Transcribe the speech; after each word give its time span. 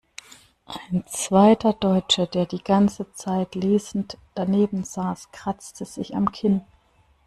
Ein 0.65 1.05
zweiter 1.05 1.73
Deutscher, 1.73 2.25
der 2.25 2.47
die 2.47 2.63
ganze 2.63 3.11
Zeit 3.13 3.53
lesend 3.53 4.17
daneben 4.33 4.83
saß, 4.83 5.31
kratzt 5.31 5.77
sich 5.77 6.15
am 6.15 6.31
Kinn. 6.31 6.61